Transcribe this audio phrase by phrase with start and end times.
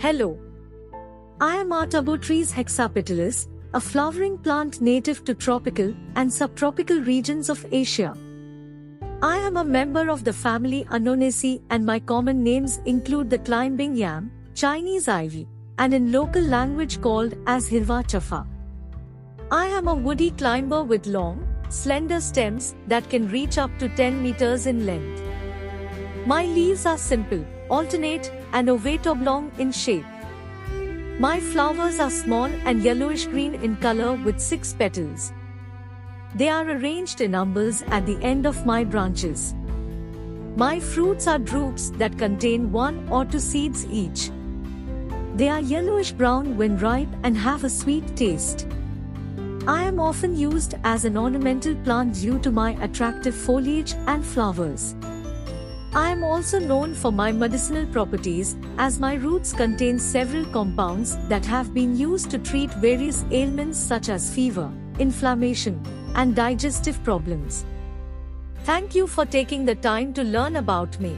[0.00, 0.38] Hello.
[1.40, 8.16] I am Artabotrys hexapetalus, a flowering plant native to tropical and subtropical regions of Asia.
[9.22, 13.96] I am a member of the family Annonaceae and my common names include the climbing
[13.96, 15.48] yam, Chinese ivy,
[15.78, 18.46] and in local language called as Hirva chafa.
[19.50, 24.22] I am a woody climber with long, slender stems that can reach up to 10
[24.22, 25.27] meters in length.
[26.26, 30.04] My leaves are simple, alternate, and ovate oblong in shape.
[31.18, 35.32] My flowers are small and yellowish green in color with six petals.
[36.34, 39.54] They are arranged in umbels at the end of my branches.
[40.56, 44.30] My fruits are drupes that contain one or two seeds each.
[45.34, 48.66] They are yellowish brown when ripe and have a sweet taste.
[49.66, 54.94] I am often used as an ornamental plant due to my attractive foliage and flowers.
[55.94, 61.46] I am also known for my medicinal properties, as my roots contain several compounds that
[61.46, 65.82] have been used to treat various ailments such as fever, inflammation,
[66.14, 67.64] and digestive problems.
[68.64, 71.16] Thank you for taking the time to learn about me.